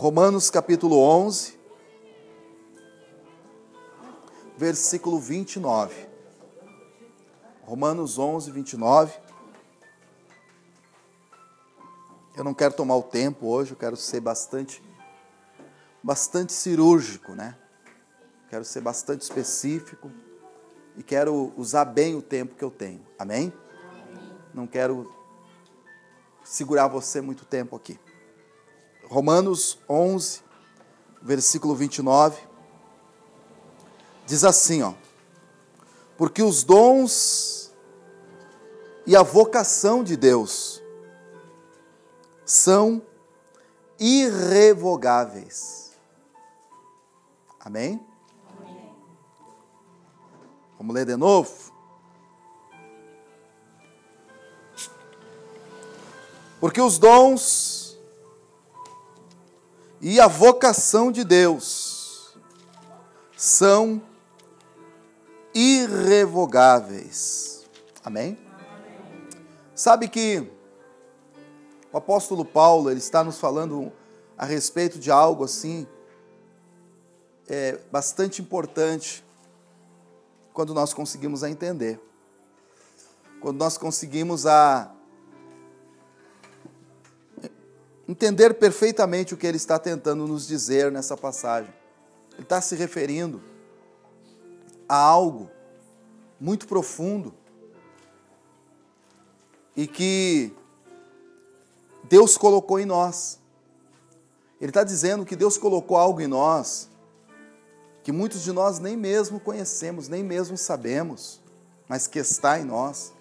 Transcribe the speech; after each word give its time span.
Romanos 0.00 0.48
capítulo 0.48 0.96
11, 0.96 1.58
versículo 4.56 5.18
29. 5.18 6.08
Romanos 7.62 8.16
11, 8.16 8.52
29. 8.52 9.12
Eu 12.36 12.44
não 12.44 12.54
quero 12.54 12.74
tomar 12.74 12.94
o 12.94 13.02
tempo 13.02 13.48
hoje, 13.48 13.72
eu 13.72 13.76
quero 13.76 13.96
ser 13.96 14.20
bastante 14.20 14.80
bastante 16.00 16.52
cirúrgico, 16.52 17.32
né? 17.32 17.58
Quero 18.48 18.64
ser 18.64 18.80
bastante 18.80 19.22
específico 19.22 20.12
e 20.96 21.02
quero 21.02 21.52
usar 21.56 21.84
bem 21.84 22.14
o 22.14 22.22
tempo 22.22 22.54
que 22.54 22.62
eu 22.62 22.70
tenho. 22.70 23.04
Amém? 23.18 23.52
Amém. 23.90 24.38
Não 24.54 24.66
quero 24.68 25.12
segurar 26.44 26.86
você 26.86 27.20
muito 27.20 27.44
tempo 27.44 27.74
aqui. 27.74 27.98
Romanos 29.08 29.78
11, 29.88 30.42
versículo 31.22 31.74
29, 31.74 32.40
diz 34.26 34.44
assim, 34.44 34.82
ó: 34.82 34.92
Porque 36.16 36.42
os 36.42 36.62
dons 36.62 37.72
e 39.06 39.16
a 39.16 39.22
vocação 39.22 40.04
de 40.04 40.14
Deus 40.14 40.82
são 42.44 43.00
irrevogáveis. 43.98 45.92
Amém? 47.58 47.98
Amém? 48.58 48.94
Vamos 50.76 50.94
ler 50.94 51.06
de 51.06 51.16
novo? 51.16 51.72
Porque 56.60 56.80
os 56.80 56.98
dons 56.98 57.67
e 60.00 60.20
a 60.20 60.28
vocação 60.28 61.10
de 61.10 61.24
Deus 61.24 62.36
são 63.36 64.00
irrevogáveis. 65.54 67.66
Amém? 68.04 68.38
Sabe 69.74 70.08
que 70.08 70.48
o 71.92 71.98
apóstolo 71.98 72.44
Paulo 72.44 72.90
ele 72.90 72.98
está 72.98 73.24
nos 73.24 73.38
falando 73.38 73.90
a 74.36 74.44
respeito 74.44 74.98
de 74.98 75.10
algo 75.10 75.44
assim 75.44 75.86
é, 77.48 77.78
bastante 77.90 78.42
importante 78.42 79.24
quando 80.52 80.74
nós 80.74 80.92
conseguimos 80.92 81.42
a 81.42 81.50
entender. 81.50 82.00
Quando 83.40 83.58
nós 83.58 83.78
conseguimos 83.78 84.46
a 84.46 84.92
entender 88.08 88.54
perfeitamente 88.54 89.34
o 89.34 89.36
que 89.36 89.46
ele 89.46 89.58
está 89.58 89.78
tentando 89.78 90.26
nos 90.26 90.46
dizer 90.46 90.90
nessa 90.90 91.16
passagem. 91.16 91.72
Ele 92.32 92.42
está 92.42 92.60
se 92.60 92.74
referindo 92.74 93.42
a 94.88 94.96
algo 94.96 95.50
muito 96.40 96.66
profundo 96.66 97.34
e 99.76 99.86
que 99.86 100.52
Deus 102.04 102.38
colocou 102.38 102.80
em 102.80 102.86
nós. 102.86 103.38
Ele 104.60 104.70
está 104.70 104.82
dizendo 104.82 105.26
que 105.26 105.36
Deus 105.36 105.58
colocou 105.58 105.96
algo 105.96 106.20
em 106.20 106.26
nós 106.26 106.88
que 108.02 108.12
muitos 108.12 108.42
de 108.42 108.52
nós 108.52 108.78
nem 108.78 108.96
mesmo 108.96 109.38
conhecemos, 109.38 110.08
nem 110.08 110.24
mesmo 110.24 110.56
sabemos, 110.56 111.42
mas 111.86 112.06
que 112.06 112.18
está 112.18 112.58
em 112.58 112.64
nós. 112.64 113.12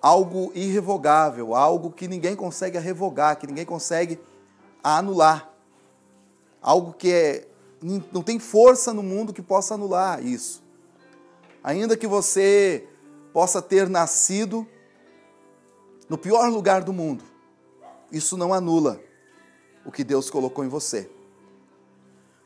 Algo 0.00 0.50
irrevogável, 0.54 1.54
algo 1.54 1.90
que 1.90 2.08
ninguém 2.08 2.34
consegue 2.34 2.78
revogar, 2.78 3.38
que 3.38 3.46
ninguém 3.46 3.64
consegue 3.64 4.18
anular. 4.82 5.50
Algo 6.62 6.92
que 6.92 7.12
é, 7.12 7.48
não 8.12 8.22
tem 8.22 8.38
força 8.38 8.92
no 8.92 9.02
mundo 9.02 9.32
que 9.32 9.42
possa 9.42 9.74
anular 9.74 10.24
isso. 10.24 10.62
Ainda 11.62 11.96
que 11.96 12.06
você 12.06 12.86
possa 13.32 13.60
ter 13.60 13.88
nascido 13.88 14.66
no 16.08 16.16
pior 16.16 16.48
lugar 16.50 16.82
do 16.82 16.92
mundo, 16.92 17.22
isso 18.10 18.36
não 18.36 18.52
anula 18.52 19.00
o 19.84 19.92
que 19.92 20.02
Deus 20.02 20.30
colocou 20.30 20.64
em 20.64 20.68
você. 20.68 21.10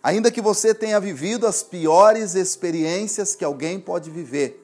Ainda 0.02 0.30
que 0.30 0.42
você 0.42 0.74
tenha 0.74 1.00
vivido 1.00 1.46
as 1.46 1.62
piores 1.62 2.34
experiências 2.34 3.34
que 3.34 3.44
alguém 3.44 3.80
pode 3.80 4.10
viver, 4.10 4.63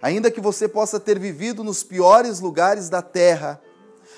ainda 0.00 0.30
que 0.30 0.40
você 0.40 0.68
possa 0.68 1.00
ter 1.00 1.18
vivido 1.18 1.64
nos 1.64 1.82
piores 1.82 2.40
lugares 2.40 2.88
da 2.88 3.02
terra, 3.02 3.60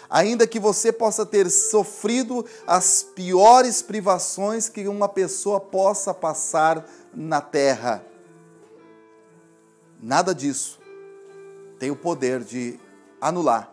ainda 0.09 0.47
que 0.47 0.59
você 0.59 0.93
possa 0.93 1.25
ter 1.25 1.51
sofrido 1.51 2.45
as 2.67 3.03
piores 3.03 3.83
privações 3.83 4.69
que 4.69 4.89
uma 4.89 5.09
pessoa 5.09 5.61
possa 5.61 6.15
passar 6.15 6.85
na 7.15 7.41
terra, 7.41 8.05
nada 10.01 10.35
disso 10.35 10.79
tem 11.79 11.91
o 11.91 11.97
poder 11.97 12.43
de 12.43 12.79
anular 13.21 13.73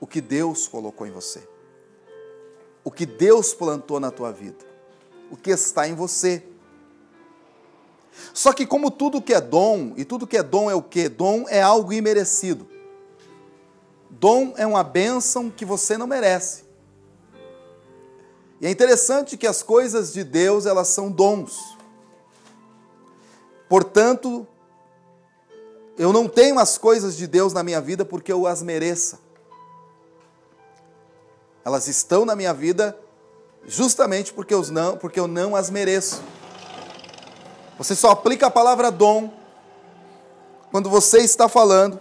o 0.00 0.06
que 0.06 0.20
Deus 0.20 0.66
colocou 0.66 1.06
em 1.06 1.10
você, 1.10 1.46
o 2.82 2.90
que 2.90 3.06
Deus 3.06 3.54
plantou 3.54 3.98
na 4.00 4.10
tua 4.10 4.32
vida, 4.32 4.64
o 5.30 5.36
que 5.36 5.50
está 5.50 5.88
em 5.88 5.94
você. 5.94 6.42
Só 8.32 8.52
que 8.52 8.66
como 8.66 8.90
tudo 8.90 9.22
que 9.22 9.34
é 9.34 9.40
dom, 9.40 9.92
e 9.96 10.04
tudo 10.04 10.26
que 10.26 10.36
é 10.36 10.42
dom 10.42 10.70
é 10.70 10.74
o 10.74 10.82
que? 10.82 11.08
Dom 11.08 11.46
é 11.48 11.62
algo 11.62 11.92
imerecido. 11.92 12.68
Dom 14.10 14.54
é 14.56 14.66
uma 14.66 14.82
bênção 14.82 15.50
que 15.50 15.64
você 15.64 15.98
não 15.98 16.06
merece. 16.06 16.64
E 18.60 18.66
é 18.66 18.70
interessante 18.70 19.36
que 19.36 19.46
as 19.46 19.62
coisas 19.62 20.12
de 20.12 20.24
Deus, 20.24 20.66
elas 20.66 20.88
são 20.88 21.10
dons. 21.10 21.76
Portanto, 23.68 24.46
eu 25.98 26.12
não 26.12 26.28
tenho 26.28 26.58
as 26.58 26.78
coisas 26.78 27.16
de 27.16 27.26
Deus 27.26 27.52
na 27.52 27.62
minha 27.62 27.80
vida 27.80 28.04
porque 28.04 28.32
eu 28.32 28.46
as 28.46 28.62
mereça. 28.62 29.18
Elas 31.64 31.88
estão 31.88 32.24
na 32.24 32.36
minha 32.36 32.52
vida 32.52 32.98
justamente 33.66 34.32
porque 34.32 34.52
eu 34.52 34.62
não, 34.70 34.96
porque 34.96 35.18
eu 35.18 35.26
não 35.26 35.56
as 35.56 35.70
mereço. 35.70 36.22
Você 37.78 37.94
só 37.94 38.10
aplica 38.10 38.46
a 38.46 38.50
palavra 38.50 38.90
dom 38.90 39.32
quando 40.70 40.88
você 40.88 41.18
está 41.18 41.48
falando 41.48 42.00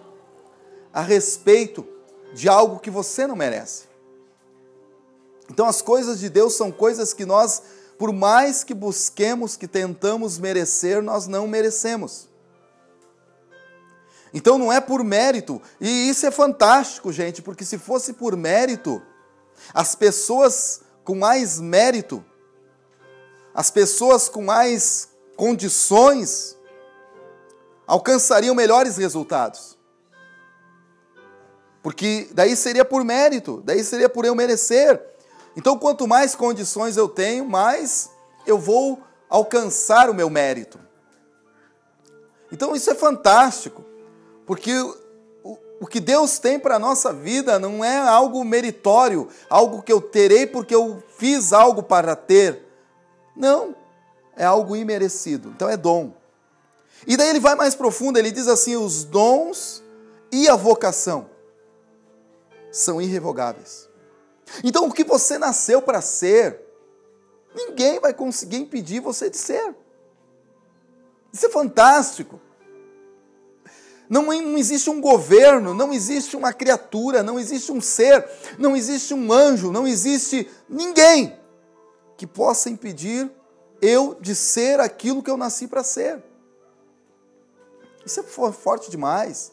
a 0.93 1.01
respeito 1.01 1.87
de 2.33 2.47
algo 2.47 2.79
que 2.79 2.89
você 2.89 3.25
não 3.25 3.35
merece. 3.35 3.85
Então 5.49 5.65
as 5.65 5.81
coisas 5.81 6.19
de 6.19 6.29
Deus 6.29 6.55
são 6.55 6.71
coisas 6.71 7.13
que 7.13 7.25
nós, 7.25 7.61
por 7.97 8.11
mais 8.13 8.63
que 8.63 8.73
busquemos, 8.73 9.55
que 9.55 9.67
tentamos 9.67 10.37
merecer, 10.37 11.01
nós 11.01 11.27
não 11.27 11.47
merecemos. 11.47 12.27
Então 14.33 14.57
não 14.57 14.73
é 14.73 14.81
por 14.81 15.03
mérito, 15.03 15.61
e 15.79 16.09
isso 16.09 16.25
é 16.25 16.31
fantástico, 16.31 17.11
gente, 17.11 17.41
porque 17.41 17.63
se 17.63 17.77
fosse 17.77 18.13
por 18.13 18.35
mérito, 18.35 18.99
as 19.73 19.93
pessoas 19.93 20.81
com 21.03 21.13
mais 21.13 21.59
mérito, 21.59 22.25
as 23.53 23.69
pessoas 23.69 24.27
com 24.27 24.41
mais 24.41 25.09
condições, 25.35 26.57
alcançariam 27.85 28.55
melhores 28.55 28.97
resultados. 28.97 29.77
Porque 31.81 32.29
daí 32.31 32.55
seria 32.55 32.85
por 32.85 33.03
mérito, 33.03 33.61
daí 33.65 33.83
seria 33.83 34.07
por 34.07 34.23
eu 34.23 34.33
merecer. 34.33 35.01
Então, 35.55 35.77
quanto 35.77 36.07
mais 36.07 36.35
condições 36.35 36.97
eu 36.97 37.07
tenho, 37.09 37.45
mais 37.45 38.09
eu 38.47 38.57
vou 38.57 39.01
alcançar 39.29 40.09
o 40.09 40.13
meu 40.13 40.29
mérito. 40.29 40.79
Então, 42.51 42.75
isso 42.75 42.89
é 42.89 42.95
fantástico, 42.95 43.83
porque 44.45 44.71
o 45.83 45.85
que 45.85 45.99
Deus 45.99 46.39
tem 46.39 46.57
para 46.57 46.77
a 46.77 46.79
nossa 46.79 47.11
vida 47.11 47.59
não 47.59 47.83
é 47.83 47.97
algo 47.97 48.41
meritório, 48.45 49.27
algo 49.49 49.81
que 49.81 49.91
eu 49.91 49.99
terei 49.99 50.47
porque 50.47 50.73
eu 50.73 51.03
fiz 51.17 51.51
algo 51.51 51.83
para 51.83 52.15
ter. 52.15 52.65
Não, 53.35 53.75
é 54.35 54.45
algo 54.45 54.75
imerecido. 54.75 55.49
Então 55.49 55.69
é 55.69 55.77
dom. 55.77 56.13
E 57.05 57.17
daí 57.17 57.29
ele 57.29 57.39
vai 57.39 57.55
mais 57.55 57.75
profundo, 57.75 58.17
ele 58.17 58.31
diz 58.31 58.47
assim: 58.47 58.75
os 58.75 59.03
dons 59.03 59.83
e 60.31 60.47
a 60.47 60.55
vocação 60.55 61.29
são 62.71 63.01
irrevogáveis. 63.01 63.89
Então 64.63 64.87
o 64.87 64.93
que 64.93 65.03
você 65.03 65.37
nasceu 65.37 65.81
para 65.81 66.01
ser, 66.01 66.59
ninguém 67.55 67.99
vai 67.99 68.13
conseguir 68.13 68.57
impedir 68.57 68.99
você 68.99 69.29
de 69.29 69.37
ser. 69.37 69.75
Isso 71.31 71.45
é 71.45 71.49
fantástico. 71.49 72.39
Não, 74.09 74.23
não 74.25 74.57
existe 74.57 74.89
um 74.89 75.01
governo, 75.01 75.73
não 75.73 75.91
existe 75.91 76.35
uma 76.35 76.53
criatura, 76.53 77.23
não 77.23 77.39
existe 77.39 77.71
um 77.71 77.81
ser, 77.81 78.27
não 78.59 78.75
existe 78.75 79.13
um 79.13 79.31
anjo, 79.31 79.71
não 79.71 79.87
existe 79.87 80.47
ninguém 80.69 81.39
que 82.15 82.27
possa 82.27 82.69
impedir 82.69 83.31
eu 83.83 84.15
de 84.21 84.33
ser 84.33 84.79
aquilo 84.79 85.21
que 85.21 85.29
eu 85.29 85.35
nasci 85.35 85.67
para 85.67 85.83
ser. 85.83 86.23
Isso 88.05 88.21
é 88.21 88.23
forte 88.23 88.89
demais. 88.89 89.51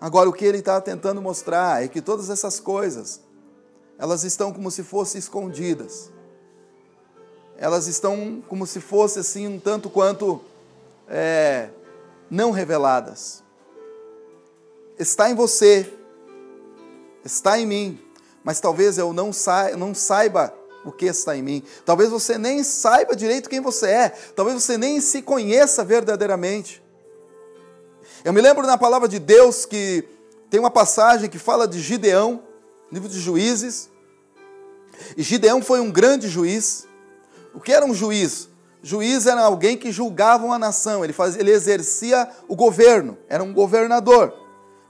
Agora, 0.00 0.28
o 0.28 0.32
que 0.32 0.44
ele 0.44 0.58
está 0.58 0.80
tentando 0.80 1.22
mostrar 1.22 1.84
é 1.84 1.86
que 1.86 2.02
todas 2.02 2.28
essas 2.28 2.58
coisas, 2.58 3.20
elas 3.96 4.24
estão 4.24 4.52
como 4.52 4.68
se 4.68 4.82
fossem 4.82 5.20
escondidas. 5.20 6.10
Elas 7.56 7.86
estão 7.86 8.42
como 8.48 8.66
se 8.66 8.80
fossem 8.80 9.20
assim, 9.20 9.46
um 9.46 9.60
tanto 9.60 9.88
quanto 9.88 10.40
é, 11.08 11.70
não 12.28 12.50
reveladas. 12.50 13.44
Está 14.98 15.30
em 15.30 15.36
você, 15.36 15.92
está 17.24 17.60
em 17.60 17.66
mim, 17.66 18.00
mas 18.42 18.58
talvez 18.58 18.98
eu 18.98 19.12
não, 19.12 19.30
não 19.76 19.94
saiba 19.94 20.57
o 20.84 20.92
que 20.92 21.06
está 21.06 21.36
em 21.36 21.42
mim. 21.42 21.62
Talvez 21.84 22.10
você 22.10 22.38
nem 22.38 22.62
saiba 22.62 23.14
direito 23.14 23.48
quem 23.48 23.60
você 23.60 23.86
é. 23.88 24.08
Talvez 24.34 24.62
você 24.62 24.78
nem 24.78 25.00
se 25.00 25.22
conheça 25.22 25.84
verdadeiramente. 25.84 26.82
Eu 28.24 28.32
me 28.32 28.40
lembro 28.40 28.66
na 28.66 28.78
palavra 28.78 29.08
de 29.08 29.18
Deus 29.18 29.64
que 29.64 30.04
tem 30.50 30.58
uma 30.58 30.70
passagem 30.70 31.28
que 31.28 31.38
fala 31.38 31.68
de 31.68 31.80
Gideão, 31.80 32.42
livro 32.90 33.08
de 33.08 33.20
Juízes. 33.20 33.90
E 35.16 35.22
Gideão 35.22 35.62
foi 35.62 35.80
um 35.80 35.90
grande 35.90 36.28
juiz. 36.28 36.86
O 37.54 37.60
que 37.60 37.72
era 37.72 37.84
um 37.84 37.94
juiz? 37.94 38.48
Juiz 38.82 39.26
era 39.26 39.42
alguém 39.42 39.76
que 39.76 39.90
julgava 39.90 40.44
uma 40.44 40.58
nação, 40.58 41.04
ele, 41.04 41.12
fazia, 41.12 41.40
ele 41.40 41.50
exercia 41.50 42.28
o 42.46 42.54
governo, 42.54 43.18
era 43.28 43.42
um 43.42 43.52
governador. 43.52 44.32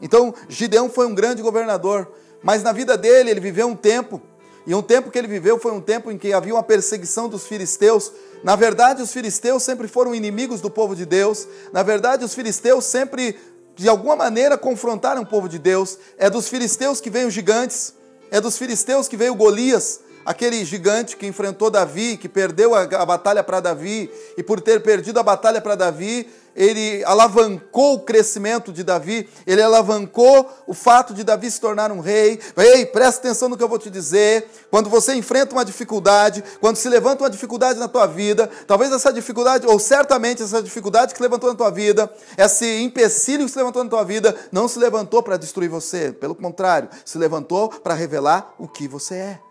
Então, 0.00 0.34
Gideão 0.49 0.91
foi 0.91 1.06
um 1.06 1.14
grande 1.14 1.43
governador, 1.43 2.12
mas 2.43 2.62
na 2.62 2.70
vida 2.70 2.96
dele, 2.96 3.31
ele 3.31 3.41
viveu 3.41 3.67
um 3.67 3.75
tempo 3.75 4.23
e 4.69 4.75
um 4.75 4.82
tempo 4.82 5.11
que 5.11 5.19
ele 5.19 5.26
viveu 5.26 5.59
foi 5.59 5.73
um 5.73 5.81
tempo 5.81 6.11
em 6.12 6.19
que 6.19 6.31
havia 6.31 6.55
uma 6.55 6.62
perseguição 6.62 7.26
dos 7.26 7.47
filisteus. 7.47 8.12
Na 8.44 8.55
verdade, 8.55 9.00
os 9.00 9.11
filisteus 9.11 9.62
sempre 9.62 9.88
foram 9.88 10.15
inimigos 10.15 10.61
do 10.61 10.69
povo 10.69 10.94
de 10.94 11.06
Deus. 11.06 11.49
Na 11.73 11.82
verdade, 11.82 12.23
os 12.23 12.35
filisteus 12.35 12.85
sempre, 12.85 13.35
de 13.75 13.88
alguma 13.88 14.15
maneira, 14.15 14.59
confrontaram 14.59 15.23
o 15.23 15.26
povo 15.26 15.49
de 15.49 15.59
Deus. 15.59 15.97
É 16.19 16.29
dos 16.29 16.50
filisteus 16.50 17.00
que 17.00 17.09
veio 17.09 17.29
os 17.29 17.32
gigantes. 17.32 17.94
É 18.31 18.43
dos 18.43 18.59
filisteus 18.59 19.09
que 19.09 19.17
veio 19.17 19.35
Golias, 19.35 20.00
aquele 20.28 20.62
gigante 20.62 21.16
que 21.16 21.26
enfrentou 21.26 21.70
Davi, 21.70 22.19
que 22.19 22.28
perdeu 22.28 22.75
a, 22.75 22.82
a 22.82 23.06
batalha 23.06 23.42
para 23.42 23.60
Davi, 23.60 24.10
e 24.36 24.42
por 24.42 24.60
ter 24.60 24.82
perdido 24.82 25.19
a 25.19 25.22
batalha 25.22 25.58
para 25.58 25.75
Davi, 25.75 26.28
ele 26.54 27.02
alavancou 27.04 27.94
o 27.94 28.00
crescimento 28.00 28.70
de 28.70 28.84
Davi, 28.84 29.26
ele 29.46 29.62
alavancou 29.62 30.46
o 30.66 30.75
fato 30.75 31.14
de 31.14 31.25
Davi 31.25 31.50
se 31.50 31.58
tornar 31.58 31.90
um 31.90 32.00
rei. 32.00 32.38
Ei, 32.58 32.84
presta 32.84 33.20
atenção 33.20 33.48
no 33.48 33.56
que 33.56 33.62
eu 33.62 33.69
vou 33.69 33.78
te 33.78 33.88
dizer. 33.88 34.50
Quando 34.70 34.90
você 34.90 35.14
enfrenta 35.14 35.54
uma 35.54 35.64
dificuldade, 35.64 36.44
quando 36.60 36.76
se 36.76 36.90
levanta 36.90 37.22
uma 37.22 37.31
dificuldade 37.31 37.78
na 37.78 37.88
tua 37.88 38.06
vida, 38.06 38.50
talvez 38.66 38.92
essa 38.92 39.10
dificuldade, 39.10 39.66
ou 39.66 39.78
certamente 39.78 40.42
essa 40.42 40.62
dificuldade 40.62 41.12
que 41.12 41.16
se 41.16 41.22
levantou 41.22 41.48
na 41.48 41.56
tua 41.56 41.70
vida, 41.70 42.12
esse 42.36 42.82
empecilho 42.82 43.46
que 43.46 43.50
se 43.50 43.56
levantou 43.56 43.82
na 43.82 43.88
tua 43.88 44.04
vida, 44.04 44.36
não 44.52 44.69
se 44.69 44.78
levantou 44.78 45.22
para 45.22 45.38
destruir 45.38 45.70
você, 45.70 46.12
pelo 46.12 46.34
contrário, 46.34 46.90
se 47.02 47.16
levantou 47.16 47.70
para 47.70 47.94
revelar 47.94 48.52
o 48.58 48.69
que 48.69 48.86
você 48.86 49.14
é. 49.14 49.47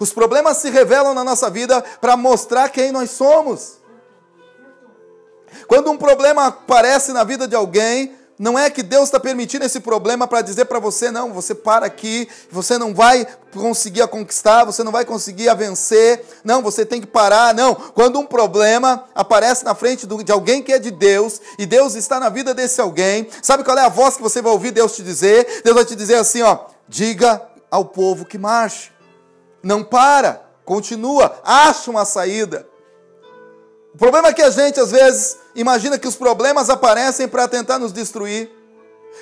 Os 0.00 0.12
problemas 0.12 0.58
se 0.58 0.70
revelam 0.70 1.14
na 1.14 1.24
nossa 1.24 1.50
vida 1.50 1.82
para 2.00 2.16
mostrar 2.16 2.68
quem 2.68 2.92
nós 2.92 3.10
somos. 3.10 3.78
Quando 5.66 5.90
um 5.90 5.96
problema 5.96 6.46
aparece 6.46 7.12
na 7.12 7.24
vida 7.24 7.48
de 7.48 7.54
alguém, 7.54 8.14
não 8.38 8.58
é 8.58 8.68
que 8.68 8.82
Deus 8.82 9.04
está 9.04 9.18
permitindo 9.18 9.64
esse 9.64 9.80
problema 9.80 10.26
para 10.26 10.42
dizer 10.42 10.66
para 10.66 10.78
você, 10.78 11.10
não, 11.10 11.32
você 11.32 11.54
para 11.54 11.86
aqui, 11.86 12.28
você 12.50 12.76
não 12.76 12.94
vai 12.94 13.26
conseguir 13.54 14.02
a 14.02 14.08
conquistar, 14.08 14.64
você 14.64 14.84
não 14.84 14.92
vai 14.92 15.06
conseguir 15.06 15.48
a 15.48 15.54
vencer, 15.54 16.22
não, 16.44 16.62
você 16.62 16.84
tem 16.84 17.00
que 17.00 17.06
parar, 17.06 17.54
não. 17.54 17.74
Quando 17.74 18.18
um 18.18 18.26
problema 18.26 19.04
aparece 19.14 19.64
na 19.64 19.74
frente 19.74 20.06
de 20.06 20.32
alguém 20.32 20.62
que 20.62 20.72
é 20.72 20.78
de 20.78 20.90
Deus, 20.90 21.40
e 21.58 21.64
Deus 21.64 21.94
está 21.94 22.20
na 22.20 22.28
vida 22.28 22.52
desse 22.52 22.80
alguém, 22.80 23.26
sabe 23.40 23.64
qual 23.64 23.78
é 23.78 23.82
a 23.82 23.88
voz 23.88 24.16
que 24.16 24.22
você 24.22 24.42
vai 24.42 24.52
ouvir 24.52 24.70
Deus 24.70 24.94
te 24.94 25.02
dizer? 25.02 25.62
Deus 25.64 25.74
vai 25.74 25.84
te 25.84 25.96
dizer 25.96 26.16
assim, 26.16 26.42
ó, 26.42 26.58
diga 26.86 27.40
ao 27.70 27.86
povo 27.86 28.26
que 28.26 28.36
marche. 28.36 28.95
Não 29.66 29.82
para, 29.82 30.42
continua, 30.64 31.40
acha 31.42 31.90
uma 31.90 32.04
saída. 32.04 32.68
O 33.92 33.98
problema 33.98 34.28
é 34.28 34.32
que 34.32 34.40
a 34.40 34.48
gente, 34.48 34.78
às 34.78 34.92
vezes, 34.92 35.38
imagina 35.56 35.98
que 35.98 36.06
os 36.06 36.14
problemas 36.14 36.70
aparecem 36.70 37.26
para 37.26 37.48
tentar 37.48 37.76
nos 37.76 37.92
destruir. 37.92 38.48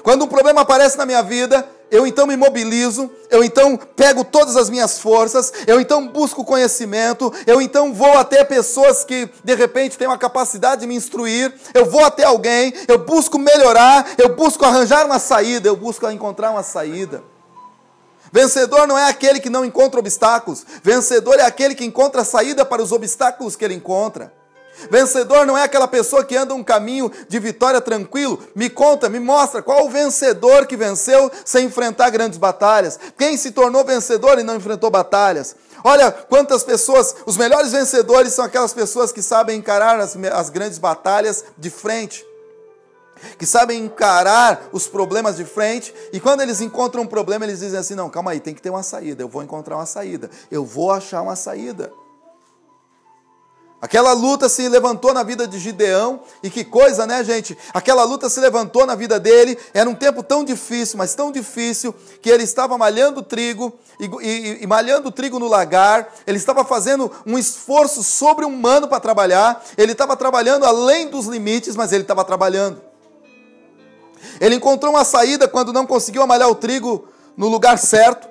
Quando 0.02 0.26
um 0.26 0.28
problema 0.28 0.60
aparece 0.60 0.98
na 0.98 1.06
minha 1.06 1.22
vida, 1.22 1.66
eu 1.90 2.06
então 2.06 2.26
me 2.26 2.36
mobilizo, 2.36 3.10
eu 3.30 3.42
então 3.42 3.78
pego 3.96 4.22
todas 4.22 4.54
as 4.54 4.68
minhas 4.68 4.98
forças, 4.98 5.50
eu 5.66 5.80
então 5.80 6.06
busco 6.08 6.44
conhecimento, 6.44 7.32
eu 7.46 7.62
então 7.62 7.94
vou 7.94 8.18
até 8.18 8.44
pessoas 8.44 9.02
que 9.02 9.26
de 9.42 9.54
repente 9.54 9.96
têm 9.96 10.08
uma 10.08 10.18
capacidade 10.18 10.82
de 10.82 10.86
me 10.86 10.94
instruir, 10.94 11.54
eu 11.72 11.86
vou 11.86 12.04
até 12.04 12.24
alguém, 12.24 12.74
eu 12.86 12.98
busco 12.98 13.38
melhorar, 13.38 14.12
eu 14.18 14.36
busco 14.36 14.62
arranjar 14.62 15.06
uma 15.06 15.18
saída, 15.18 15.68
eu 15.68 15.76
busco 15.76 16.06
encontrar 16.10 16.50
uma 16.50 16.62
saída. 16.62 17.22
Vencedor 18.32 18.86
não 18.86 18.98
é 18.98 19.08
aquele 19.08 19.40
que 19.40 19.50
não 19.50 19.64
encontra 19.64 20.00
obstáculos, 20.00 20.64
vencedor 20.82 21.38
é 21.38 21.44
aquele 21.44 21.74
que 21.74 21.84
encontra 21.84 22.24
saída 22.24 22.64
para 22.64 22.82
os 22.82 22.92
obstáculos 22.92 23.54
que 23.54 23.64
ele 23.64 23.74
encontra. 23.74 24.32
Vencedor 24.90 25.46
não 25.46 25.56
é 25.56 25.62
aquela 25.62 25.86
pessoa 25.86 26.24
que 26.24 26.36
anda 26.36 26.52
um 26.52 26.64
caminho 26.64 27.10
de 27.28 27.38
vitória 27.38 27.80
tranquilo. 27.80 28.42
Me 28.54 28.68
conta, 28.68 29.08
me 29.08 29.20
mostra 29.20 29.62
qual 29.62 29.86
o 29.86 29.90
vencedor 29.90 30.66
que 30.66 30.76
venceu 30.76 31.30
sem 31.44 31.66
enfrentar 31.66 32.10
grandes 32.10 32.38
batalhas. 32.38 32.98
Quem 33.16 33.36
se 33.36 33.52
tornou 33.52 33.84
vencedor 33.84 34.38
e 34.38 34.42
não 34.42 34.56
enfrentou 34.56 34.90
batalhas. 34.90 35.54
Olha 35.82 36.10
quantas 36.10 36.64
pessoas, 36.64 37.14
os 37.26 37.36
melhores 37.36 37.72
vencedores 37.72 38.32
são 38.32 38.44
aquelas 38.44 38.72
pessoas 38.72 39.12
que 39.12 39.22
sabem 39.22 39.58
encarar 39.58 40.00
as, 40.00 40.16
as 40.16 40.50
grandes 40.50 40.78
batalhas 40.78 41.44
de 41.56 41.70
frente. 41.70 42.24
Que 43.38 43.46
sabem 43.46 43.84
encarar 43.84 44.68
os 44.72 44.86
problemas 44.86 45.36
de 45.36 45.44
frente, 45.44 45.94
e 46.12 46.20
quando 46.20 46.40
eles 46.40 46.60
encontram 46.60 47.02
um 47.02 47.06
problema, 47.06 47.44
eles 47.44 47.60
dizem 47.60 47.78
assim: 47.78 47.94
não, 47.94 48.10
calma 48.10 48.32
aí, 48.32 48.40
tem 48.40 48.54
que 48.54 48.62
ter 48.62 48.70
uma 48.70 48.82
saída, 48.82 49.22
eu 49.22 49.28
vou 49.28 49.42
encontrar 49.42 49.76
uma 49.76 49.86
saída, 49.86 50.30
eu 50.50 50.64
vou 50.64 50.90
achar 50.90 51.22
uma 51.22 51.36
saída. 51.36 51.92
Aquela 53.84 54.14
luta 54.14 54.48
se 54.48 54.66
levantou 54.66 55.12
na 55.12 55.22
vida 55.22 55.46
de 55.46 55.58
Gideão, 55.58 56.20
e 56.42 56.48
que 56.48 56.64
coisa, 56.64 57.06
né, 57.06 57.22
gente? 57.22 57.54
Aquela 57.74 58.02
luta 58.02 58.30
se 58.30 58.40
levantou 58.40 58.86
na 58.86 58.94
vida 58.94 59.20
dele, 59.20 59.58
era 59.74 59.90
um 59.90 59.94
tempo 59.94 60.22
tão 60.22 60.42
difícil, 60.42 60.96
mas 60.96 61.14
tão 61.14 61.30
difícil, 61.30 61.94
que 62.22 62.30
ele 62.30 62.44
estava 62.44 62.78
malhando 62.78 63.22
trigo, 63.22 63.74
e, 64.00 64.06
e, 64.06 64.62
e 64.62 64.66
malhando 64.66 65.12
trigo 65.12 65.38
no 65.38 65.46
lagar, 65.46 66.14
ele 66.26 66.38
estava 66.38 66.64
fazendo 66.64 67.12
um 67.26 67.36
esforço 67.38 68.02
sobre-humano 68.02 68.88
para 68.88 69.00
trabalhar, 69.00 69.62
ele 69.76 69.92
estava 69.92 70.16
trabalhando 70.16 70.64
além 70.64 71.08
dos 71.08 71.26
limites, 71.26 71.76
mas 71.76 71.92
ele 71.92 72.04
estava 72.04 72.24
trabalhando. 72.24 72.80
Ele 74.40 74.56
encontrou 74.56 74.92
uma 74.92 75.04
saída 75.04 75.48
quando 75.48 75.72
não 75.72 75.86
conseguiu 75.86 76.26
malhar 76.26 76.48
o 76.48 76.54
trigo 76.54 77.08
no 77.36 77.48
lugar 77.48 77.78
certo, 77.78 78.28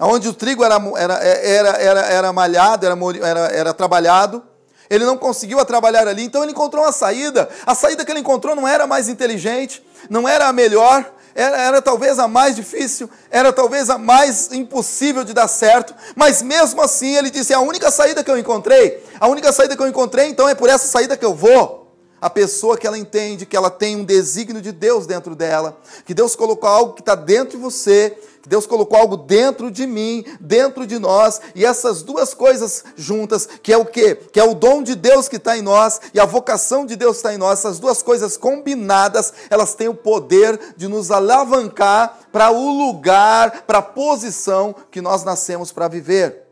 onde 0.00 0.28
o 0.28 0.32
trigo 0.32 0.64
era, 0.64 0.76
era, 0.96 1.14
era, 1.14 1.68
era, 1.70 2.00
era 2.00 2.32
malhado, 2.32 2.86
era, 2.86 2.96
era, 3.22 3.40
era 3.48 3.74
trabalhado. 3.74 4.42
Ele 4.88 5.04
não 5.04 5.16
conseguiu 5.16 5.64
trabalhar 5.64 6.08
ali, 6.08 6.24
então 6.24 6.42
ele 6.42 6.50
encontrou 6.50 6.84
uma 6.84 6.90
saída. 6.90 7.48
A 7.64 7.74
saída 7.76 8.04
que 8.04 8.10
ele 8.10 8.20
encontrou 8.20 8.56
não 8.56 8.66
era 8.66 8.86
mais 8.88 9.08
inteligente, 9.08 9.84
não 10.08 10.28
era 10.28 10.48
a 10.48 10.52
melhor, 10.52 11.08
era, 11.34 11.56
era, 11.56 11.82
talvez 11.82 12.18
a 12.18 12.26
mais 12.26 12.56
difícil, 12.56 13.08
era 13.30 13.52
talvez 13.52 13.88
a 13.88 13.96
mais 13.96 14.50
impossível 14.50 15.22
de 15.22 15.32
dar 15.32 15.46
certo, 15.46 15.94
mas 16.16 16.42
mesmo 16.42 16.82
assim 16.82 17.16
ele 17.16 17.30
disse: 17.30 17.54
a 17.54 17.60
única 17.60 17.90
saída 17.90 18.24
que 18.24 18.30
eu 18.30 18.36
encontrei, 18.36 19.04
a 19.20 19.28
única 19.28 19.52
saída 19.52 19.76
que 19.76 19.82
eu 19.82 19.86
encontrei, 19.88 20.26
então 20.26 20.48
é 20.48 20.54
por 20.54 20.68
essa 20.68 20.88
saída 20.88 21.16
que 21.16 21.24
eu 21.24 21.34
vou. 21.34 21.89
A 22.20 22.28
pessoa 22.28 22.76
que 22.76 22.86
ela 22.86 22.98
entende 22.98 23.46
que 23.46 23.56
ela 23.56 23.70
tem 23.70 23.96
um 23.96 24.04
desígnio 24.04 24.60
de 24.60 24.72
Deus 24.72 25.06
dentro 25.06 25.34
dela, 25.34 25.78
que 26.04 26.12
Deus 26.12 26.36
colocou 26.36 26.68
algo 26.68 26.92
que 26.92 27.00
está 27.00 27.14
dentro 27.14 27.56
de 27.56 27.62
você, 27.62 28.16
Deus 28.46 28.66
colocou 28.66 28.98
algo 28.98 29.16
dentro 29.16 29.70
de 29.70 29.86
mim, 29.86 30.24
dentro 30.40 30.86
de 30.86 30.98
nós, 30.98 31.40
e 31.54 31.64
essas 31.64 32.02
duas 32.02 32.34
coisas 32.34 32.84
juntas, 32.96 33.48
que 33.62 33.72
é 33.72 33.76
o 33.76 33.84
quê? 33.84 34.14
Que 34.14 34.40
é 34.40 34.44
o 34.44 34.54
dom 34.54 34.82
de 34.82 34.94
Deus 34.94 35.28
que 35.28 35.36
está 35.36 35.56
em 35.56 35.62
nós 35.62 36.00
e 36.12 36.20
a 36.20 36.24
vocação 36.24 36.84
de 36.84 36.96
Deus 36.96 37.12
que 37.12 37.18
está 37.18 37.34
em 37.34 37.38
nós, 37.38 37.60
essas 37.60 37.78
duas 37.78 38.02
coisas 38.02 38.36
combinadas, 38.36 39.32
elas 39.48 39.74
têm 39.74 39.88
o 39.88 39.94
poder 39.94 40.58
de 40.76 40.88
nos 40.88 41.10
alavancar 41.10 42.18
para 42.32 42.50
o 42.50 42.70
lugar, 42.70 43.62
para 43.66 43.78
a 43.78 43.82
posição 43.82 44.74
que 44.90 45.00
nós 45.00 45.24
nascemos 45.24 45.72
para 45.72 45.88
viver. 45.88 46.42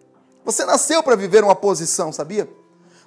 Você 0.45 0.65
nasceu 0.65 1.03
para 1.03 1.17
viver 1.17 1.45
uma 1.45 1.55
posição, 1.55 2.13
sabia? 2.13 2.49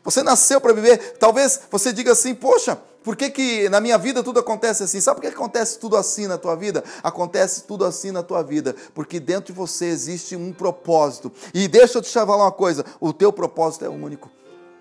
Você 0.03 0.23
nasceu 0.23 0.59
para 0.59 0.73
viver. 0.73 1.17
Talvez 1.19 1.61
você 1.69 1.93
diga 1.93 2.11
assim: 2.11 2.33
poxa, 2.33 2.77
por 3.03 3.15
que, 3.15 3.29
que 3.29 3.69
na 3.69 3.79
minha 3.79 3.97
vida 3.97 4.23
tudo 4.23 4.39
acontece 4.39 4.83
assim? 4.83 4.99
Sabe 4.99 5.19
por 5.19 5.27
que 5.27 5.35
acontece 5.35 5.79
tudo 5.79 5.95
assim 5.95 6.27
na 6.27 6.37
tua 6.37 6.55
vida? 6.55 6.83
Acontece 7.03 7.63
tudo 7.63 7.85
assim 7.85 8.11
na 8.11 8.21
tua 8.23 8.43
vida, 8.43 8.75
porque 8.93 9.19
dentro 9.19 9.53
de 9.53 9.59
você 9.59 9.85
existe 9.85 10.35
um 10.35 10.53
propósito. 10.53 11.31
E 11.53 11.67
deixa 11.67 11.97
eu 11.97 12.01
te 12.01 12.11
falar 12.11 12.37
uma 12.37 12.51
coisa: 12.51 12.85
o 12.99 13.11
teu 13.13 13.31
propósito 13.31 13.85
é 13.85 13.89
único. 13.89 14.29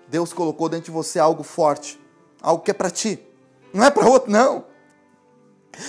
Deus 0.07 0.33
colocou 0.33 0.67
dentro 0.67 0.85
de 0.85 0.91
você 0.91 1.19
algo 1.19 1.43
forte, 1.43 1.99
algo 2.41 2.63
que 2.63 2.71
é 2.71 2.73
para 2.73 2.89
ti, 2.89 3.19
não 3.73 3.85
é 3.85 3.89
para 3.89 4.07
outro, 4.07 4.31
não. 4.31 4.65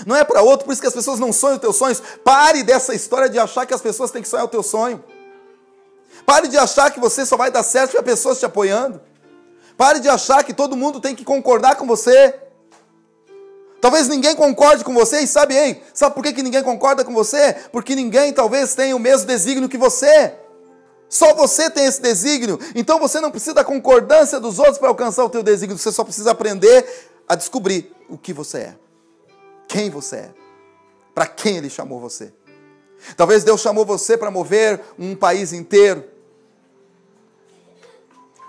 Não 0.06 0.14
é 0.14 0.22
para 0.22 0.42
outro, 0.42 0.64
por 0.64 0.72
isso 0.72 0.80
que 0.80 0.86
as 0.86 0.94
pessoas 0.94 1.18
não 1.18 1.32
sonham 1.32 1.56
os 1.56 1.60
teus 1.60 1.76
sonhos. 1.76 2.00
Pare 2.22 2.62
dessa 2.62 2.94
história 2.94 3.28
de 3.28 3.38
achar 3.38 3.66
que 3.66 3.74
as 3.74 3.80
pessoas 3.80 4.12
têm 4.12 4.22
que 4.22 4.28
sonhar 4.28 4.44
o 4.44 4.48
teu 4.48 4.62
sonho. 4.62 5.02
Pare 6.24 6.46
de 6.46 6.56
achar 6.56 6.90
que 6.90 7.00
você 7.00 7.26
só 7.26 7.36
vai 7.36 7.50
dar 7.50 7.64
certo 7.64 7.90
se 7.90 7.98
a 7.98 8.02
pessoas 8.02 8.38
te 8.38 8.46
apoiando. 8.46 9.00
Pare 9.76 10.00
de 10.00 10.08
achar 10.08 10.44
que 10.44 10.52
todo 10.52 10.76
mundo 10.76 11.00
tem 11.00 11.14
que 11.14 11.24
concordar 11.24 11.76
com 11.76 11.86
você. 11.86 12.34
Talvez 13.80 14.06
ninguém 14.06 14.36
concorde 14.36 14.84
com 14.84 14.94
você, 14.94 15.22
e 15.22 15.26
sabe, 15.26 15.56
ei, 15.56 15.82
sabe 15.92 16.14
por 16.14 16.22
que, 16.22 16.32
que 16.32 16.42
ninguém 16.42 16.62
concorda 16.62 17.04
com 17.04 17.12
você? 17.12 17.54
Porque 17.72 17.96
ninguém 17.96 18.32
talvez 18.32 18.76
tenha 18.76 18.94
o 18.94 18.98
mesmo 18.98 19.26
desígnio 19.26 19.68
que 19.68 19.76
você. 19.76 20.34
Só 21.08 21.34
você 21.34 21.68
tem 21.68 21.86
esse 21.86 22.00
desígnio. 22.00 22.58
Então 22.74 22.98
você 22.98 23.20
não 23.20 23.30
precisa 23.30 23.54
da 23.54 23.64
concordância 23.64 24.38
dos 24.38 24.58
outros 24.58 24.78
para 24.78 24.88
alcançar 24.88 25.24
o 25.24 25.28
teu 25.28 25.42
desígnio. 25.42 25.76
Você 25.76 25.90
só 25.90 26.04
precisa 26.04 26.30
aprender 26.30 27.10
a 27.28 27.34
descobrir 27.34 27.92
o 28.08 28.16
que 28.16 28.32
você 28.32 28.58
é. 28.58 28.76
Quem 29.68 29.90
você 29.90 30.16
é. 30.16 30.34
Para 31.12 31.26
quem 31.26 31.56
ele 31.56 31.68
chamou 31.68 31.98
você. 31.98 32.32
Talvez 33.16 33.42
Deus 33.42 33.60
chamou 33.60 33.84
você 33.84 34.16
para 34.16 34.30
mover 34.30 34.80
um 34.98 35.16
país 35.16 35.52
inteiro. 35.52 36.04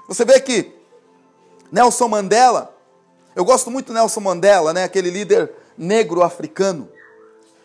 Você 0.08 0.24
vê 0.24 0.40
que 0.40 0.72
Nelson 1.74 2.08
Mandela, 2.08 2.72
eu 3.36 3.44
gosto 3.44 3.72
muito 3.72 3.88
do 3.88 3.94
Nelson 3.94 4.20
Mandela, 4.20 4.72
né, 4.74 4.84
aquele 4.84 5.10
líder 5.10 5.52
negro 5.76 6.22
africano. 6.22 6.88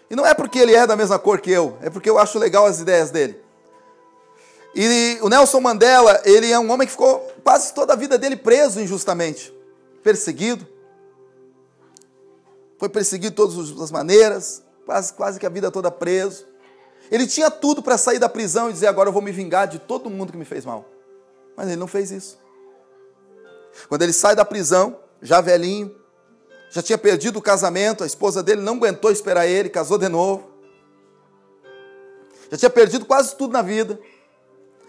E 0.09 0.17
não 0.17 0.25
é 0.25 0.33
porque 0.33 0.59
ele 0.59 0.75
é 0.75 0.87
da 0.87 0.97
mesma 0.97 1.19
cor 1.19 1.43
que 1.43 1.51
eu, 1.51 1.77
é 1.83 1.91
porque 1.91 2.09
eu 2.09 2.19
acho 2.19 2.39
legal 2.39 2.65
as 2.65 2.81
ideias 2.81 3.11
dele. 3.11 3.39
E 4.75 5.19
o 5.21 5.29
Nelson 5.29 5.61
Mandela, 5.61 6.23
ele 6.25 6.51
é 6.51 6.59
um 6.59 6.71
homem 6.71 6.87
que 6.87 6.93
ficou 6.93 7.19
quase 7.45 7.75
toda 7.75 7.93
a 7.93 7.97
vida 7.97 8.17
dele 8.17 8.35
preso 8.35 8.81
injustamente, 8.81 9.55
perseguido. 10.03 10.67
Foi 12.79 12.89
perseguido 12.89 13.33
de 13.33 13.37
todas 13.37 13.79
as 13.79 13.91
maneiras, 13.91 14.63
quase, 14.87 15.13
quase 15.13 15.39
que 15.39 15.45
a 15.45 15.51
vida 15.51 15.71
toda 15.71 15.91
preso. 15.91 16.47
Ele 17.11 17.27
tinha 17.27 17.51
tudo 17.51 17.83
para 17.83 17.99
sair 17.99 18.19
da 18.19 18.29
prisão 18.29 18.71
e 18.71 18.73
dizer: 18.73 18.87
agora 18.87 19.11
eu 19.11 19.13
vou 19.13 19.21
me 19.21 19.33
vingar 19.33 19.69
de 19.69 19.79
todo 19.79 20.09
mundo 20.09 20.33
que 20.33 20.39
me 20.39 20.47
fez 20.47 20.65
mal. 20.65 20.89
Mas 21.55 21.67
ele 21.67 21.77
não 21.77 21.87
fez 21.87 22.11
isso. 22.11 22.48
Quando 23.89 24.03
ele 24.03 24.13
sai 24.13 24.35
da 24.35 24.45
prisão, 24.45 24.99
já 25.21 25.41
velhinho, 25.41 25.95
já 26.71 26.83
tinha 26.83 26.99
perdido 26.99 27.39
o 27.39 27.43
casamento, 27.43 28.05
a 28.05 28.07
esposa 28.07 28.43
dele 28.43 28.61
não 28.61 28.75
aguentou 28.75 29.11
esperar 29.11 29.47
ele, 29.47 29.69
casou 29.69 29.99
de 29.99 30.09
novo. 30.09 30.51
Já 32.51 32.57
tinha 32.57 32.71
perdido 32.71 33.05
quase 33.05 33.37
tudo 33.37 33.53
na 33.53 33.63
vida. 33.63 33.99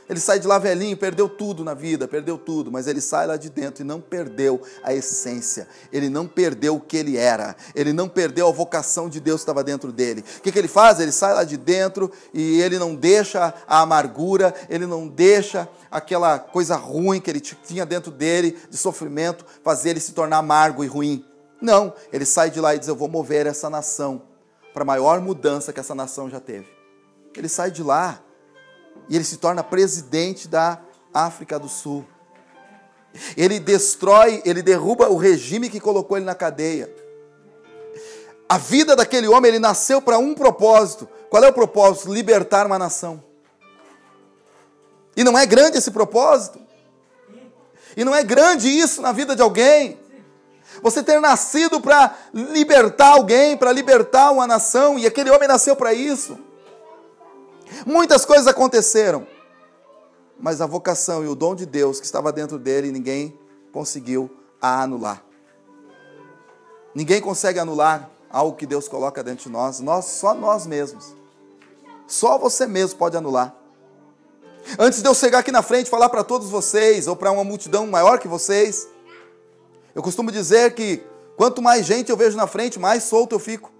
Ele 0.10 0.20
sai 0.20 0.40
de 0.40 0.48
lá 0.48 0.58
velhinho, 0.58 0.98
perdeu 0.98 1.30
tudo 1.30 1.64
na 1.64 1.76
vida, 1.76 2.08
perdeu 2.08 2.36
tudo, 2.36 2.72
mas 2.72 2.88
ele 2.88 3.00
sai 3.00 3.28
lá 3.28 3.38
de 3.38 3.48
dentro 3.48 3.84
e 3.84 3.86
não 3.86 4.02
perdeu 4.02 4.60
a 4.84 4.92
essência, 4.92 5.68
ele 5.94 6.10
não 6.10 6.28
perdeu 6.28 6.78
o 6.78 6.80
que 6.80 6.98
ele 6.98 7.16
era, 7.16 7.56
ele 7.76 7.94
não 7.94 8.10
perdeu 8.10 8.48
a 8.48 8.52
vocação 8.52 9.08
de 9.08 9.20
Deus 9.20 9.42
que 9.42 9.44
estava 9.44 9.64
dentro 9.64 9.92
dele. 9.92 10.26
O 10.40 10.42
que, 10.42 10.52
que 10.52 10.58
ele 10.58 10.68
faz? 10.68 11.00
Ele 11.00 11.12
sai 11.12 11.36
lá 11.36 11.44
de 11.44 11.58
dentro 11.58 12.12
e 12.34 12.60
ele 12.60 12.80
não 12.80 12.96
deixa 12.96 13.54
a 13.68 13.82
amargura, 13.82 14.52
ele 14.68 14.88
não 14.88 15.08
deixa 15.08 15.70
aquela 15.92 16.40
coisa 16.40 16.76
ruim 16.76 17.22
que 17.22 17.30
ele 17.30 17.40
tinha 17.40 17.86
dentro 17.86 18.12
dele, 18.12 18.58
de 18.68 18.78
sofrimento, 18.78 19.46
fazer 19.64 19.92
ele 19.92 20.00
se 20.00 20.14
tornar 20.14 20.38
amargo 20.38 20.84
e 20.84 20.88
ruim. 20.88 21.24
Não, 21.62 21.94
ele 22.12 22.26
sai 22.26 22.50
de 22.50 22.60
lá 22.60 22.74
e 22.74 22.80
diz: 22.80 22.88
Eu 22.88 22.96
vou 22.96 23.08
mover 23.08 23.46
essa 23.46 23.70
nação 23.70 24.24
para 24.74 24.82
a 24.82 24.86
maior 24.86 25.22
mudança 25.22 25.72
que 25.72 25.80
essa 25.80 25.94
nação 25.94 26.32
já 26.32 26.40
teve. 26.40 26.68
Ele 27.36 27.48
sai 27.48 27.70
de 27.70 27.84
lá 27.84 28.24
e 29.10 29.16
ele 29.16 29.24
se 29.24 29.38
torna 29.38 29.64
presidente 29.64 30.48
da 30.48 30.80
África 31.14 31.58
do 31.58 31.68
Sul. 31.68 32.06
Ele 33.36 33.60
destrói, 33.60 34.42
ele 34.46 34.62
derruba 34.62 35.10
o 35.10 35.18
regime 35.18 35.70
que 35.70 35.80
colocou 35.80 36.16
ele 36.18 36.26
na 36.26 36.36
cadeia. 36.36 36.94
A 38.48 38.58
vida 38.58 38.96
daquele 38.96 39.28
homem, 39.28 39.50
ele 39.50 39.60
nasceu 39.60 40.02
para 40.02 40.18
um 40.18 40.34
propósito. 40.34 41.08
Qual 41.30 41.44
é 41.44 41.50
o 41.50 41.54
propósito? 41.54 42.14
Libertar 42.14 42.66
uma 42.66 42.80
nação. 42.80 43.24
E 45.16 45.24
não 45.24 45.38
é 45.38 45.46
grande 45.46 45.78
esse 45.78 45.92
propósito? 45.92 46.60
E 47.98 48.06
não 48.06 48.14
é 48.16 48.24
grande 48.24 48.70
isso 48.70 49.02
na 49.02 49.12
vida 49.12 49.36
de 49.36 49.42
alguém? 49.42 50.00
Você 50.82 51.04
ter 51.04 51.20
nascido 51.20 51.82
para 51.82 52.16
libertar 52.34 53.10
alguém, 53.10 53.58
para 53.58 53.72
libertar 53.72 54.32
uma 54.32 54.48
nação, 54.48 54.98
e 54.98 55.06
aquele 55.06 55.30
homem 55.30 55.48
nasceu 55.48 55.76
para 55.76 55.94
isso. 55.94 56.38
Muitas 57.86 58.26
coisas 58.26 58.48
aconteceram, 58.48 59.28
mas 60.40 60.62
a 60.62 60.66
vocação 60.66 61.24
e 61.24 61.28
o 61.28 61.36
dom 61.36 61.56
de 61.56 61.66
Deus 61.66 62.00
que 62.00 62.06
estava 62.06 62.32
dentro 62.32 62.58
dele, 62.58 62.92
ninguém 62.92 63.38
conseguiu 63.72 64.30
anular. 64.62 65.24
Ninguém 66.96 67.22
consegue 67.22 67.60
anular 67.60 68.10
algo 68.30 68.56
que 68.56 68.66
Deus 68.66 68.88
coloca 68.88 69.24
dentro 69.24 69.44
de 69.44 69.50
nós, 69.50 69.80
nós 69.80 70.06
só 70.06 70.34
nós 70.34 70.66
mesmos. 70.66 71.16
Só 72.08 72.38
você 72.38 72.66
mesmo 72.66 72.98
pode 72.98 73.16
anular. 73.16 73.56
Antes 74.78 75.02
de 75.02 75.08
eu 75.08 75.14
chegar 75.14 75.40
aqui 75.40 75.52
na 75.52 75.62
frente 75.62 75.88
e 75.88 75.90
falar 75.90 76.10
para 76.10 76.24
todos 76.24 76.50
vocês, 76.50 77.08
ou 77.08 77.16
para 77.16 77.32
uma 77.32 77.44
multidão 77.44 77.86
maior 77.88 78.20
que 78.20 78.28
vocês, 78.28 78.88
eu 79.94 80.02
costumo 80.02 80.32
dizer 80.32 80.74
que 80.74 81.04
quanto 81.38 81.62
mais 81.62 81.86
gente 81.86 82.10
eu 82.10 82.18
vejo 82.18 82.36
na 82.36 82.48
frente, 82.48 82.80
mais 82.80 83.04
solto 83.04 83.36
eu 83.36 83.40
fico. 83.40 83.72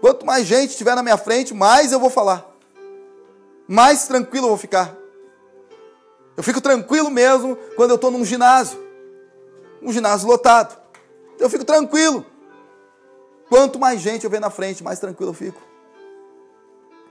Quanto 0.00 0.26
mais 0.26 0.46
gente 0.46 0.70
estiver 0.70 0.94
na 0.94 1.02
minha 1.02 1.16
frente, 1.16 1.54
mais 1.54 1.90
eu 1.90 1.98
vou 1.98 2.10
falar 2.10 2.55
mais 3.66 4.06
tranquilo 4.06 4.46
eu 4.46 4.50
vou 4.50 4.58
ficar. 4.58 4.96
Eu 6.36 6.42
fico 6.42 6.60
tranquilo 6.60 7.10
mesmo 7.10 7.56
quando 7.76 7.90
eu 7.90 7.96
estou 7.96 8.10
num 8.10 8.24
ginásio, 8.24 8.78
um 9.82 9.92
ginásio 9.92 10.28
lotado. 10.28 10.80
Eu 11.38 11.48
fico 11.48 11.64
tranquilo. 11.64 12.24
Quanto 13.48 13.78
mais 13.78 14.00
gente 14.00 14.24
eu 14.24 14.30
ver 14.30 14.40
na 14.40 14.50
frente, 14.50 14.82
mais 14.82 14.98
tranquilo 14.98 15.30
eu 15.30 15.34
fico. 15.34 15.60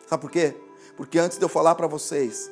Sabe 0.08 0.22
por 0.22 0.30
quê? 0.30 0.56
Porque 0.96 1.18
antes 1.18 1.38
de 1.38 1.44
eu 1.44 1.50
falar 1.50 1.76
para 1.76 1.88
vocês 1.88 2.52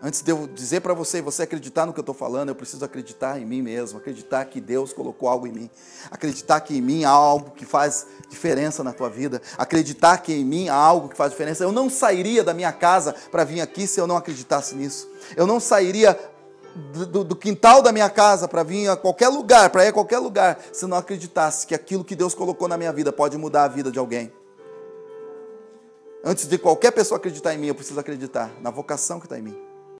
Antes 0.00 0.22
de 0.22 0.30
eu 0.30 0.46
dizer 0.46 0.80
para 0.80 0.94
você, 0.94 1.20
você 1.20 1.42
acreditar 1.42 1.84
no 1.84 1.92
que 1.92 1.98
eu 1.98 2.02
estou 2.02 2.14
falando, 2.14 2.50
eu 2.50 2.54
preciso 2.54 2.84
acreditar 2.84 3.40
em 3.40 3.44
mim 3.44 3.60
mesmo, 3.60 3.98
acreditar 3.98 4.44
que 4.44 4.60
Deus 4.60 4.92
colocou 4.92 5.28
algo 5.28 5.44
em 5.44 5.52
mim, 5.52 5.70
acreditar 6.08 6.60
que 6.60 6.76
em 6.76 6.80
mim 6.80 7.04
há 7.04 7.10
algo 7.10 7.50
que 7.50 7.64
faz 7.64 8.06
diferença 8.28 8.84
na 8.84 8.92
tua 8.92 9.10
vida, 9.10 9.42
acreditar 9.56 10.18
que 10.18 10.32
em 10.32 10.44
mim 10.44 10.68
há 10.68 10.74
algo 10.74 11.08
que 11.08 11.16
faz 11.16 11.32
diferença. 11.32 11.64
Eu 11.64 11.72
não 11.72 11.90
sairia 11.90 12.44
da 12.44 12.54
minha 12.54 12.70
casa 12.70 13.12
para 13.32 13.42
vir 13.42 13.60
aqui 13.60 13.88
se 13.88 14.00
eu 14.00 14.06
não 14.06 14.16
acreditasse 14.16 14.76
nisso. 14.76 15.10
Eu 15.36 15.48
não 15.48 15.58
sairia 15.58 16.16
do, 16.92 17.24
do 17.24 17.34
quintal 17.34 17.82
da 17.82 17.90
minha 17.90 18.08
casa 18.08 18.46
para 18.46 18.62
vir 18.62 18.88
a 18.88 18.96
qualquer 18.96 19.28
lugar, 19.28 19.68
para 19.70 19.84
ir 19.84 19.88
a 19.88 19.92
qualquer 19.92 20.18
lugar, 20.20 20.60
se 20.72 20.86
não 20.86 20.96
acreditasse 20.96 21.66
que 21.66 21.74
aquilo 21.74 22.04
que 22.04 22.14
Deus 22.14 22.36
colocou 22.36 22.68
na 22.68 22.78
minha 22.78 22.92
vida 22.92 23.12
pode 23.12 23.36
mudar 23.36 23.64
a 23.64 23.68
vida 23.68 23.90
de 23.90 23.98
alguém. 23.98 24.32
Antes 26.24 26.46
de 26.46 26.56
qualquer 26.56 26.92
pessoa 26.92 27.18
acreditar 27.18 27.52
em 27.52 27.58
mim, 27.58 27.66
eu 27.66 27.74
preciso 27.74 27.98
acreditar 27.98 28.52
na 28.60 28.70
vocação 28.70 29.18
que 29.18 29.26
está 29.26 29.36
em 29.36 29.42
mim. 29.42 29.67